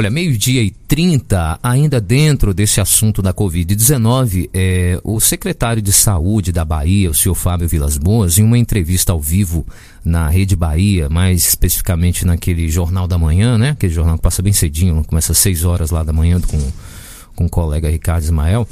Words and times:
Olha, 0.00 0.08
meio-dia 0.08 0.62
e 0.62 0.70
30, 0.70 1.58
ainda 1.62 2.00
dentro 2.00 2.54
desse 2.54 2.80
assunto 2.80 3.20
da 3.20 3.34
Covid-19, 3.34 4.48
é, 4.50 4.98
o 5.04 5.20
secretário 5.20 5.82
de 5.82 5.92
Saúde 5.92 6.52
da 6.52 6.64
Bahia, 6.64 7.10
o 7.10 7.14
senhor 7.14 7.34
Fábio 7.34 7.68
Vilas 7.68 7.98
Boas, 7.98 8.38
em 8.38 8.42
uma 8.42 8.56
entrevista 8.56 9.12
ao 9.12 9.20
vivo 9.20 9.66
na 10.02 10.26
Rede 10.26 10.56
Bahia, 10.56 11.10
mais 11.10 11.46
especificamente 11.46 12.24
naquele 12.24 12.66
Jornal 12.70 13.06
da 13.06 13.18
Manhã, 13.18 13.58
né? 13.58 13.70
Aquele 13.72 13.92
jornal 13.92 14.16
que 14.16 14.22
passa 14.22 14.40
bem 14.40 14.54
cedinho, 14.54 15.04
começa 15.06 15.32
às 15.32 15.38
6 15.38 15.64
horas 15.66 15.90
lá 15.90 16.02
da 16.02 16.14
manhã 16.14 16.40
com, 16.40 16.58
com 17.36 17.44
o 17.44 17.50
colega 17.50 17.90
Ricardo 17.90 18.24
Ismael. 18.24 18.66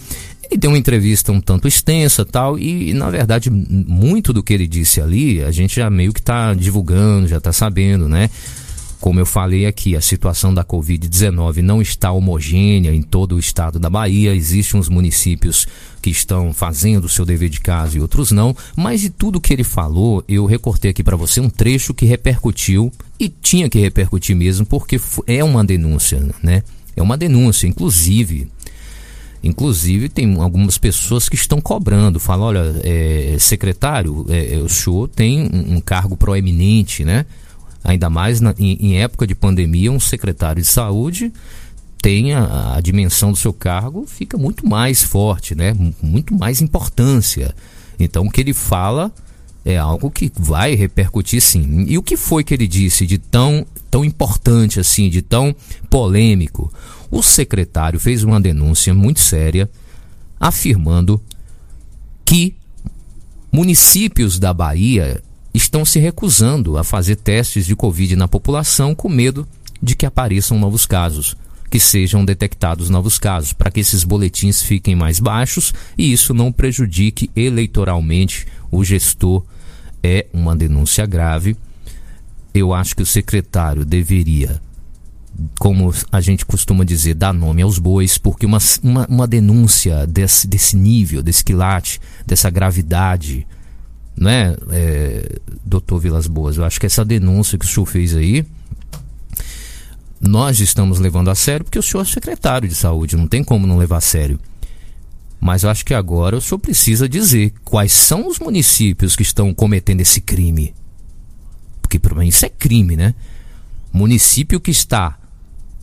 Ele 0.51 0.59
deu 0.59 0.71
uma 0.71 0.79
entrevista 0.79 1.31
um 1.31 1.43
tanto 1.43 1.69
extensa 1.69 2.25
tal, 2.25 2.59
e 2.59 2.95
na 2.95 3.11
verdade, 3.11 3.51
muito 3.51 4.33
do 4.33 4.43
que 4.43 4.55
ele 4.55 4.67
disse 4.67 4.99
ali, 4.99 5.45
a 5.45 5.51
gente 5.51 5.77
já 5.77 5.91
meio 5.91 6.15
que 6.15 6.21
está 6.21 6.55
divulgando, 6.55 7.29
já 7.29 7.37
está 7.37 7.53
sabendo, 7.53 8.09
né? 8.09 8.31
Como 9.01 9.21
eu 9.21 9.27
falei 9.27 9.65
aqui, 9.65 9.95
a 9.95 10.01
situação 10.01 10.53
da 10.53 10.65
Covid-19 10.65 11.59
não 11.59 11.81
está 11.81 12.11
homogênea 12.11 12.93
em 12.93 13.01
todo 13.01 13.37
o 13.37 13.39
estado 13.39 13.79
da 13.79 13.89
Bahia. 13.89 14.35
Existem 14.35 14.79
uns 14.79 14.89
municípios 14.89 15.69
que 16.03 16.11
estão 16.11 16.53
fazendo 16.53 17.05
o 17.05 17.09
seu 17.09 17.25
dever 17.25 17.49
de 17.49 17.61
casa 17.61 17.97
e 17.97 18.01
outros 18.01 18.33
não. 18.33 18.57
Mas 18.77 19.01
de 19.01 19.11
tudo 19.11 19.41
que 19.41 19.53
ele 19.53 19.63
falou, 19.63 20.25
eu 20.29 20.47
recortei 20.47 20.91
aqui 20.91 21.05
para 21.05 21.17
você 21.17 21.41
um 21.41 21.49
trecho 21.49 21.95
que 21.95 22.07
repercutiu 22.07 22.91
e 23.21 23.29
tinha 23.29 23.69
que 23.69 23.79
repercutir 23.79 24.35
mesmo, 24.35 24.67
porque 24.67 25.01
é 25.29 25.45
uma 25.45 25.65
denúncia, 25.65 26.27
né? 26.43 26.65
É 26.97 27.03
uma 27.03 27.17
denúncia, 27.17 27.69
inclusive. 27.69 28.49
Inclusive, 29.45 30.09
tem 30.09 30.41
algumas 30.41 30.77
pessoas 30.77 31.29
que 31.29 31.37
estão 31.37 31.61
cobrando, 31.61 32.19
falam, 32.19 32.49
olha, 32.49 32.81
é, 32.83 33.37
secretário, 33.39 34.27
é, 34.29 34.57
o 34.57 34.69
senhor 34.69 35.09
tem 35.09 35.43
um, 35.43 35.77
um 35.77 35.81
cargo 35.81 36.17
proeminente, 36.17 37.05
né? 37.05 37.25
Ainda 37.85 38.11
mais 38.11 38.41
na, 38.41 38.55
em, 38.59 38.77
em, 38.81 39.01
época 39.01 39.27
de 39.27 39.35
pandemia, 39.35 39.91
um 39.91 40.01
secretário 40.01 40.63
de 40.63 40.69
saúde 40.69 41.33
tem 42.01 42.33
a, 42.33 42.77
a, 42.77 42.81
dimensão 42.81 43.33
do 43.33 43.39
seu 43.39 43.53
cargo, 43.53 44.07
fica 44.07 44.39
muito 44.39 44.67
mais 44.67 45.03
forte, 45.03 45.55
né? 45.55 45.75
muito 46.01 46.35
mais 46.35 46.61
importância. 46.61 47.55
Então 47.99 48.27
o 48.27 48.31
que 48.31 48.41
ele 48.41 48.55
fala 48.55 49.13
é 49.65 49.77
algo 49.77 50.11
que 50.11 50.31
vai 50.37 50.75
repercutir 50.75 51.43
sim. 51.43 51.85
E 51.89 51.99
o 51.99 52.03
que 52.03 52.17
foi 52.17 52.45
que 52.45 52.55
ele 52.55 52.69
disse 52.69 53.07
de 53.07 53.19
tão, 53.19 53.67
tão 53.91 54.05
importante 54.05 54.79
assim, 54.79 55.11
de 55.11 55.23
tão 55.23 55.55
polêmico? 55.91 56.73
O 57.11 57.23
secretário 57.23 57.99
fez 57.99 58.23
uma 58.23 58.41
denúncia 58.41 58.95
muito 58.95 59.21
séria 59.21 59.69
afirmando 60.39 61.21
que 62.25 62.55
municípios 63.51 64.39
da 64.39 64.53
Bahia 64.55 65.23
estão 65.59 65.85
se 65.85 65.99
recusando 65.99 66.79
a 66.79 66.85
fazer 66.85 67.17
testes 67.17 67.67
de 67.67 67.75
Covid 67.75 68.15
na 68.15 68.29
população 68.29 68.95
com 68.95 69.09
medo 69.09 69.47
de 69.83 69.97
que 69.97 70.07
apareçam 70.07 70.59
novos 70.59 70.87
casos, 70.87 71.37
que 71.69 71.81
sejam 71.81 72.25
detectados 72.25 72.89
novos 72.89 73.19
casos, 73.19 73.53
para 73.53 73.71
que 73.71 73.81
esses 73.81 74.05
boletins 74.05 74.63
fiquem 74.63 74.95
mais 74.95 75.19
baixos 75.19 75.75
e 75.97 76.13
isso 76.13 76.33
não 76.33 76.53
prejudique 76.53 77.29
eleitoralmente 77.35 78.47
o 78.71 78.85
gestor. 78.85 79.45
É 80.01 80.27
uma 80.33 80.57
denúncia 80.57 81.05
grave. 81.05 81.57
Eu 82.55 82.73
acho 82.73 82.95
que 82.95 83.03
o 83.03 83.07
secretário 83.07 83.85
deveria, 83.85 84.63
como 85.59 85.93
a 86.13 86.21
gente 86.21 86.47
costuma 86.47 86.85
dizer, 86.85 87.15
dar 87.15 87.35
nome 87.35 87.63
aos 87.63 87.81
bois, 87.81 88.17
porque 88.17 88.47
uma, 88.47 88.59
uma, 88.81 89.07
uma 89.07 89.27
denúncia 89.27 90.07
desse, 90.07 90.47
desse 90.47 90.77
nível, 90.77 91.21
desse 91.21 91.43
quilate, 91.43 92.01
dessa 92.25 92.49
gravidade, 92.49 93.45
né, 94.19 94.57
é, 94.71 95.39
doutor 95.65 95.99
Vilas 95.99 96.27
Boas? 96.27 96.57
Eu 96.57 96.65
acho 96.65 96.81
que 96.81 96.87
essa 96.87 97.05
denúncia 97.05 97.59
que 97.59 97.65
o 97.65 97.69
senhor 97.69 97.87
fez 97.87 98.15
aí, 98.15 98.45
nós 100.21 100.61
estamos 100.61 100.99
levando 100.99 101.31
a 101.31 101.35
sério 101.35 101.65
porque 101.65 101.79
o 101.79 101.83
senhor 101.83 102.03
é 102.03 102.05
secretário 102.05 102.69
de 102.69 102.75
saúde, 102.75 103.17
não 103.17 103.29
tem 103.29 103.45
como 103.45 103.67
não 103.67 103.79
levar 103.79 103.99
a 103.99 104.03
sério. 104.03 104.39
Mas 105.41 105.63
eu 105.63 105.71
acho 105.71 105.85
que 105.85 105.95
agora 105.95 106.37
o 106.37 106.41
senhor 106.41 106.59
precisa 106.59 107.09
dizer 107.09 107.53
quais 107.65 107.93
são 107.93 108.27
os 108.27 108.41
municípios 108.41 109.15
que 109.15 109.23
estão 109.23 109.55
cometendo 109.55 110.01
esse 110.01 110.21
crime. 110.21 110.75
Porque 111.81 111.99
para 111.99 112.15
mim 112.17 112.27
isso 112.27 112.45
é 112.45 112.49
crime, 112.49 112.97
né? 112.97 113.15
Município 113.93 114.61
que 114.61 114.71
está 114.73 115.17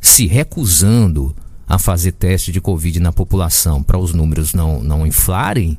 se 0.01 0.28
recusando 0.28 1.34
a 1.68 1.79
fazer 1.79 2.12
teste 2.12 2.51
de 2.51 2.62
Covid 2.62 3.00
na 3.00 3.12
população 3.12 3.81
para 3.81 3.97
os 3.97 4.13
números 4.13 4.53
não, 4.53 4.84
não 4.84 5.07
inflarem, 5.07 5.78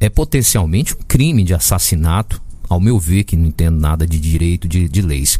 é 0.00 0.08
potencialmente 0.08 0.94
um 0.94 1.02
crime 1.06 1.42
de 1.42 1.54
assassinato, 1.54 2.40
ao 2.68 2.80
meu 2.80 2.98
ver, 2.98 3.24
que 3.24 3.36
não 3.36 3.46
entendo 3.46 3.78
nada 3.78 4.06
de 4.06 4.18
direito, 4.18 4.66
de, 4.66 4.88
de 4.88 5.02
leis. 5.02 5.38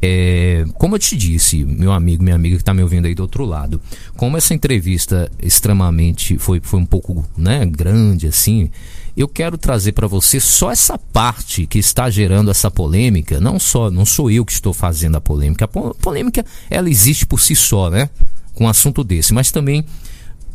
É, 0.00 0.64
como 0.74 0.94
eu 0.94 0.98
te 0.98 1.16
disse, 1.16 1.64
meu 1.64 1.90
amigo, 1.90 2.22
minha 2.22 2.36
amiga 2.36 2.54
que 2.54 2.62
está 2.62 2.72
me 2.72 2.82
ouvindo 2.82 3.06
aí 3.06 3.14
do 3.14 3.22
outro 3.22 3.44
lado, 3.44 3.80
como 4.16 4.36
essa 4.36 4.54
entrevista 4.54 5.30
extremamente 5.42 6.38
foi, 6.38 6.60
foi 6.62 6.78
um 6.78 6.86
pouco 6.86 7.26
né, 7.36 7.66
grande 7.66 8.28
assim, 8.28 8.70
eu 9.16 9.26
quero 9.26 9.58
trazer 9.58 9.92
para 9.92 10.06
você 10.06 10.38
só 10.38 10.70
essa 10.70 10.96
parte 10.96 11.66
que 11.66 11.80
está 11.80 12.08
gerando 12.08 12.52
essa 12.52 12.70
polêmica. 12.70 13.40
Não 13.40 13.58
só, 13.58 13.90
não 13.90 14.06
sou 14.06 14.30
eu 14.30 14.44
que 14.44 14.52
estou 14.52 14.72
fazendo 14.72 15.16
a 15.16 15.20
polêmica. 15.20 15.64
A 15.64 15.68
polêmica 15.68 16.46
ela 16.70 16.88
existe 16.88 17.26
por 17.26 17.40
si 17.40 17.56
só, 17.56 17.90
né? 17.90 18.08
Com 18.54 18.64
um 18.64 18.68
assunto 18.68 19.02
desse, 19.02 19.34
mas 19.34 19.50
também 19.50 19.84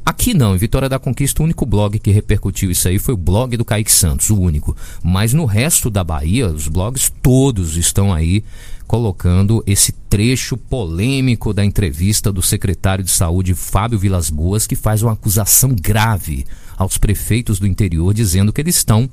Aqui 0.05 0.33
não, 0.33 0.53
em 0.53 0.57
Vitória 0.57 0.89
da 0.89 0.99
Conquista, 0.99 1.41
o 1.41 1.45
único 1.45 1.65
blog 1.65 1.97
que 1.97 2.11
repercutiu 2.11 2.69
isso 2.69 2.87
aí 2.89 2.99
foi 2.99 3.13
o 3.13 3.17
blog 3.17 3.55
do 3.55 3.63
Kaique 3.63 3.91
Santos, 3.91 4.29
o 4.29 4.39
único. 4.39 4.75
Mas 5.01 5.33
no 5.33 5.45
resto 5.45 5.89
da 5.89 6.03
Bahia, 6.03 6.47
os 6.47 6.67
blogs 6.67 7.11
todos 7.21 7.77
estão 7.77 8.13
aí 8.13 8.43
colocando 8.85 9.63
esse 9.65 9.93
trecho 10.09 10.57
polêmico 10.57 11.53
da 11.53 11.63
entrevista 11.63 12.31
do 12.33 12.41
secretário 12.41 13.03
de 13.03 13.11
Saúde, 13.11 13.53
Fábio 13.53 13.97
Vilas 13.97 14.29
Boas, 14.29 14.67
que 14.67 14.75
faz 14.75 15.01
uma 15.01 15.13
acusação 15.13 15.73
grave 15.73 16.45
aos 16.77 16.97
prefeitos 16.97 17.57
do 17.57 17.65
interior, 17.65 18.13
dizendo 18.13 18.51
que 18.51 18.59
eles 18.59 18.75
estão 18.75 19.09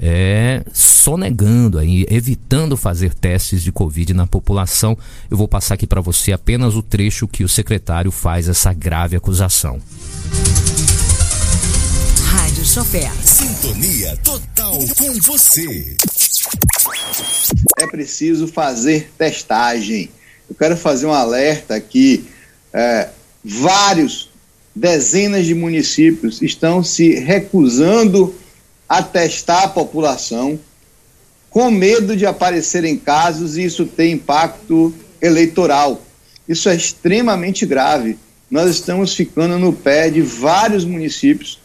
é, 0.00 0.64
sonegando 0.72 1.78
aí, 1.78 2.06
evitando 2.08 2.76
fazer 2.76 3.12
testes 3.12 3.62
de 3.62 3.70
Covid 3.70 4.14
na 4.14 4.26
população. 4.26 4.96
Eu 5.30 5.36
vou 5.36 5.46
passar 5.46 5.74
aqui 5.74 5.86
para 5.86 6.00
você 6.00 6.32
apenas 6.32 6.74
o 6.74 6.82
trecho 6.82 7.28
que 7.28 7.44
o 7.44 7.48
secretário 7.48 8.10
faz 8.10 8.48
essa 8.48 8.72
grave 8.72 9.14
acusação. 9.14 9.78
Rádio 12.24 12.64
Chofer. 12.64 13.12
Sintonia 13.22 14.16
total 14.24 14.78
com 14.96 15.12
você. 15.20 15.96
É 17.78 17.86
preciso 17.86 18.48
fazer 18.48 19.10
testagem. 19.18 20.10
Eu 20.48 20.56
quero 20.56 20.76
fazer 20.76 21.06
um 21.06 21.12
alerta 21.12 21.74
aqui. 21.74 22.24
É, 22.72 23.10
vários, 23.44 24.30
dezenas 24.74 25.44
de 25.44 25.54
municípios 25.54 26.40
estão 26.40 26.82
se 26.82 27.14
recusando 27.14 28.34
a 28.90 29.04
testar 29.04 29.62
a 29.62 29.68
população 29.68 30.58
com 31.48 31.70
medo 31.70 32.16
de 32.16 32.26
aparecerem 32.26 32.96
casos 32.96 33.56
e 33.56 33.62
isso 33.62 33.86
ter 33.86 34.10
impacto 34.10 34.92
eleitoral. 35.22 36.02
Isso 36.48 36.68
é 36.68 36.74
extremamente 36.74 37.64
grave. 37.64 38.18
Nós 38.50 38.68
estamos 38.68 39.14
ficando 39.14 39.60
no 39.60 39.72
pé 39.72 40.10
de 40.10 40.20
vários 40.20 40.84
municípios. 40.84 41.60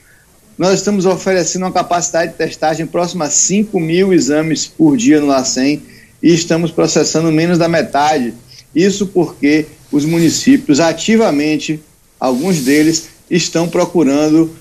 Nós 0.55 0.75
estamos 0.75 1.07
oferecendo 1.07 1.63
uma 1.63 1.71
capacidade 1.71 2.31
de 2.31 2.37
testagem 2.37 2.85
próxima 2.85 3.25
a 3.25 3.29
5 3.31 3.79
mil 3.79 4.13
exames 4.13 4.67
por 4.67 4.95
dia 4.95 5.19
no 5.19 5.25
LACEN 5.25 5.81
e 6.21 6.31
estamos 6.31 6.69
processando 6.69 7.31
menos 7.31 7.57
da 7.57 7.67
metade. 7.67 8.35
Isso 8.73 9.07
porque 9.07 9.65
os 9.91 10.05
municípios 10.05 10.79
ativamente, 10.79 11.79
alguns 12.19 12.61
deles, 12.61 13.07
estão 13.31 13.67
procurando 13.67 14.55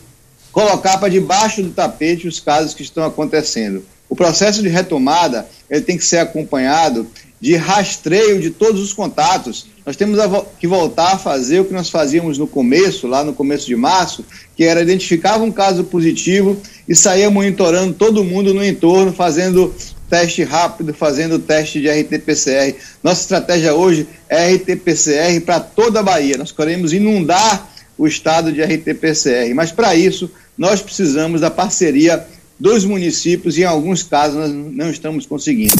colocar 0.55 0.99
para 0.99 1.09
debaixo 1.09 1.65
do 1.65 1.71
tapete 1.71 2.29
os 2.29 2.39
casos 2.39 2.75
que 2.75 2.83
estão 2.83 3.05
acontecendo. 3.05 3.85
O 4.09 4.15
processo 4.15 4.63
de 4.63 4.69
retomada 4.69 5.49
ele 5.69 5.81
tem 5.81 5.99
que 5.99 6.05
ser 6.05 6.19
acompanhado 6.19 7.09
de 7.41 7.57
rastreio 7.57 8.41
de 8.41 8.51
todos 8.51 8.81
os 8.81 8.93
contatos. 8.93 9.67
Nós 9.85 9.97
temos 9.97 10.17
que 10.61 10.69
voltar 10.69 11.15
a 11.15 11.19
fazer 11.19 11.59
o 11.59 11.65
que 11.65 11.75
nós 11.75 11.91
fazíamos 11.91 12.39
no 12.39 12.47
começo, 12.47 13.09
lá 13.09 13.25
no 13.25 13.35
começo 13.35 13.67
de 13.67 13.75
março, 13.75 14.25
que 14.57 14.63
era 14.63 14.81
identificar 14.81 15.43
um 15.43 15.51
caso 15.51 15.83
positivo 15.83 16.57
e 16.89 16.95
sair 16.95 17.29
monitorando 17.29 17.93
todo 17.93 18.23
mundo 18.23 18.55
no 18.55 18.65
entorno, 18.65 19.13
fazendo 19.13 19.75
teste 20.09 20.45
rápido, 20.45 20.95
fazendo 20.95 21.41
teste 21.41 21.81
de 21.81 21.89
RT-PCR. 21.91 22.77
Nossa 23.03 23.23
estratégia 23.23 23.75
hoje 23.75 24.07
é 24.29 24.55
RT-PCR 24.55 25.41
para 25.45 25.59
toda 25.59 25.99
a 25.99 26.03
Bahia. 26.03 26.39
Nós 26.39 26.53
queremos 26.53 26.93
inundar 26.93 27.74
o 27.97 28.07
estado 28.07 28.53
de 28.53 28.63
RT-PCR, 28.63 29.55
mas 29.55 29.73
para 29.73 29.95
isso 29.95 30.31
nós 30.57 30.81
precisamos 30.81 31.41
da 31.41 31.51
parceria 31.51 32.25
dos 32.59 32.85
municípios 32.85 33.57
e 33.57 33.63
em 33.63 33.65
alguns 33.65 34.03
casos 34.03 34.37
nós 34.37 34.53
não 34.53 34.91
estamos 34.91 35.27
conseguindo. 35.27 35.75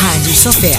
Rádio 0.00 0.34
Chofer. 0.34 0.76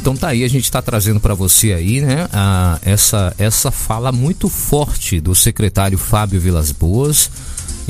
Então 0.00 0.16
tá 0.16 0.28
aí, 0.28 0.44
a 0.44 0.48
gente 0.48 0.64
está 0.64 0.80
trazendo 0.80 1.20
para 1.20 1.34
você 1.34 1.72
aí, 1.72 2.00
né, 2.00 2.28
a, 2.32 2.78
essa, 2.82 3.34
essa 3.36 3.70
fala 3.70 4.10
muito 4.12 4.48
forte 4.48 5.20
do 5.20 5.34
secretário 5.34 5.98
Fábio 5.98 6.40
Vilas 6.40 6.70
Boas, 6.70 7.30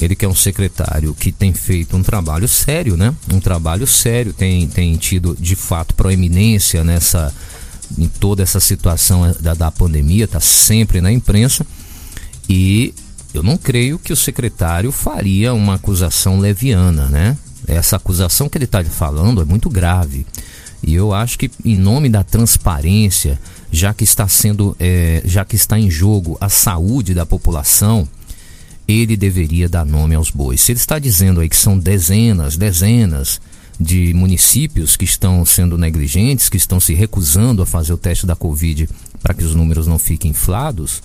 ele 0.00 0.16
que 0.16 0.24
é 0.24 0.28
um 0.28 0.34
secretário 0.34 1.14
que 1.14 1.30
tem 1.30 1.52
feito 1.52 1.96
um 1.96 2.02
trabalho 2.02 2.48
sério, 2.48 2.96
né, 2.96 3.14
um 3.32 3.38
trabalho 3.38 3.86
sério, 3.86 4.32
tem, 4.32 4.66
tem 4.66 4.96
tido 4.96 5.36
de 5.38 5.54
fato 5.54 5.94
proeminência 5.94 6.82
nessa 6.82 7.32
em 7.96 8.08
toda 8.08 8.42
essa 8.42 8.60
situação 8.60 9.34
da, 9.40 9.54
da 9.54 9.70
pandemia, 9.70 10.24
está 10.24 10.40
sempre 10.40 11.00
na 11.00 11.12
imprensa. 11.12 11.66
E 12.48 12.94
eu 13.32 13.42
não 13.42 13.56
creio 13.56 13.98
que 13.98 14.12
o 14.12 14.16
secretário 14.16 14.90
faria 14.90 15.54
uma 15.54 15.74
acusação 15.74 16.38
leviana, 16.38 17.06
né? 17.06 17.36
Essa 17.66 17.96
acusação 17.96 18.48
que 18.48 18.56
ele 18.56 18.64
está 18.64 18.82
falando 18.84 19.42
é 19.42 19.44
muito 19.44 19.68
grave. 19.68 20.26
E 20.82 20.94
eu 20.94 21.12
acho 21.12 21.38
que, 21.38 21.50
em 21.64 21.76
nome 21.76 22.08
da 22.08 22.22
transparência, 22.22 23.38
já 23.70 23.92
que 23.92 24.04
está 24.04 24.26
sendo, 24.28 24.76
é, 24.78 25.22
já 25.24 25.44
que 25.44 25.56
está 25.56 25.78
em 25.78 25.90
jogo 25.90 26.38
a 26.40 26.48
saúde 26.48 27.14
da 27.14 27.26
população, 27.26 28.08
ele 28.86 29.16
deveria 29.16 29.68
dar 29.68 29.84
nome 29.84 30.14
aos 30.14 30.30
bois. 30.30 30.60
Se 30.60 30.72
ele 30.72 30.78
está 30.78 30.98
dizendo 30.98 31.40
aí 31.40 31.48
que 31.48 31.56
são 31.56 31.78
dezenas, 31.78 32.56
dezenas 32.56 33.40
de 33.78 34.12
municípios 34.14 34.96
que 34.96 35.04
estão 35.04 35.44
sendo 35.44 35.78
negligentes, 35.78 36.48
que 36.48 36.56
estão 36.56 36.80
se 36.80 36.94
recusando 36.94 37.62
a 37.62 37.66
fazer 37.66 37.92
o 37.92 37.98
teste 37.98 38.26
da 38.26 38.34
Covid 38.34 38.88
para 39.22 39.34
que 39.34 39.44
os 39.44 39.54
números 39.54 39.86
não 39.86 39.98
fiquem 39.98 40.30
inflados, 40.30 41.02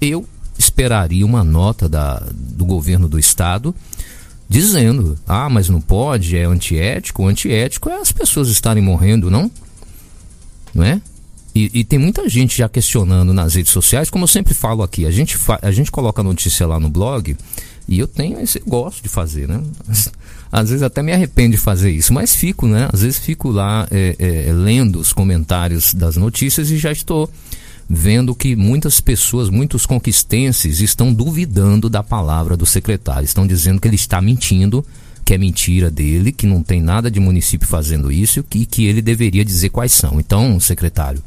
eu 0.00 0.26
esperaria 0.58 1.26
uma 1.26 1.42
nota 1.42 1.88
da, 1.88 2.22
do 2.32 2.64
governo 2.64 3.08
do 3.08 3.18
estado 3.18 3.74
dizendo: 4.48 5.18
ah, 5.26 5.48
mas 5.50 5.68
não 5.68 5.80
pode, 5.80 6.36
é 6.36 6.44
antiético. 6.44 7.22
O 7.22 7.26
antiético 7.26 7.88
é 7.88 8.00
as 8.00 8.12
pessoas 8.12 8.48
estarem 8.48 8.82
morrendo, 8.82 9.30
não? 9.30 9.50
Não 10.74 10.84
é? 10.84 11.00
E, 11.54 11.70
e, 11.72 11.84
tem 11.84 12.00
muita 12.00 12.28
gente 12.28 12.58
já 12.58 12.68
questionando 12.68 13.32
nas 13.32 13.54
redes 13.54 13.70
sociais, 13.70 14.10
como 14.10 14.24
eu 14.24 14.28
sempre 14.28 14.52
falo 14.52 14.82
aqui, 14.82 15.06
a 15.06 15.10
gente, 15.12 15.38
a 15.62 15.70
gente 15.70 15.88
coloca 15.88 16.20
a 16.20 16.24
notícia 16.24 16.66
lá 16.66 16.80
no 16.80 16.88
blog 16.88 17.36
e 17.86 17.98
eu 17.98 18.08
tenho 18.08 18.40
esse 18.40 18.60
gosto 18.60 19.02
de 19.02 19.08
fazer, 19.08 19.46
né? 19.46 19.62
Às 20.50 20.68
vezes 20.68 20.82
até 20.82 21.02
me 21.02 21.12
arrependo 21.12 21.52
de 21.52 21.58
fazer 21.58 21.90
isso, 21.90 22.12
mas 22.12 22.34
fico, 22.34 22.66
né? 22.66 22.88
Às 22.92 23.02
vezes 23.02 23.18
fico 23.18 23.50
lá 23.50 23.86
é, 23.90 24.16
é, 24.18 24.52
lendo 24.52 25.00
os 25.00 25.12
comentários 25.12 25.92
das 25.92 26.16
notícias 26.16 26.70
e 26.70 26.78
já 26.78 26.92
estou 26.92 27.28
vendo 27.88 28.34
que 28.34 28.56
muitas 28.56 29.00
pessoas, 29.00 29.50
muitos 29.50 29.84
conquistenses 29.84 30.80
estão 30.80 31.12
duvidando 31.12 31.90
da 31.90 32.02
palavra 32.02 32.56
do 32.56 32.64
secretário, 32.64 33.24
estão 33.24 33.46
dizendo 33.46 33.80
que 33.80 33.88
ele 33.88 33.96
está 33.96 34.20
mentindo, 34.22 34.84
que 35.24 35.34
é 35.34 35.38
mentira 35.38 35.90
dele, 35.90 36.32
que 36.32 36.46
não 36.46 36.62
tem 36.62 36.80
nada 36.80 37.10
de 37.10 37.20
município 37.20 37.66
fazendo 37.66 38.10
isso 38.10 38.44
e 38.54 38.64
que 38.64 38.86
ele 38.86 39.02
deveria 39.02 39.44
dizer 39.44 39.70
quais 39.70 39.92
são. 39.92 40.18
Então, 40.18 40.58
secretário, 40.60 41.22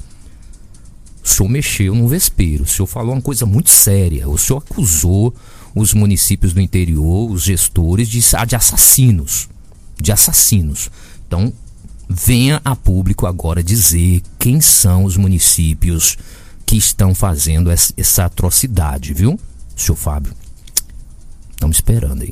o 1.28 1.30
senhor 1.30 1.50
mexeu 1.50 1.94
no 1.94 2.08
vespeiro, 2.08 2.64
o 2.64 2.68
senhor 2.68 2.88
falou 2.88 3.14
uma 3.14 3.22
coisa 3.22 3.46
muito 3.46 3.70
séria, 3.70 4.30
o 4.30 4.38
senhor 4.38 4.64
acusou 4.66 5.36
os 5.76 5.94
municípios 5.94 6.54
do 6.54 6.62
interior, 6.62 7.30
os 7.30 7.44
gestores, 7.44 8.08
de, 8.08 8.22
de 8.48 8.56
assassinos. 8.56 9.50
De 10.02 10.12
assassinos. 10.12 10.90
Então, 11.28 11.52
venha 12.10 12.62
a 12.64 12.76
público 12.78 13.28
agora 13.28 13.62
dizer 13.62 14.22
quem 14.40 14.62
são 14.62 15.04
os 15.04 15.18
municípios 15.18 16.18
que 16.66 16.78
estão 16.78 17.14
fazendo 17.14 17.70
essa, 17.70 18.24
atrocidade, 18.24 19.14
viu, 19.14 19.38
senhor 19.76 19.98
Fábio? 19.98 20.34
Estamos 21.52 21.78
esperando 21.78 22.22
aí. 22.22 22.26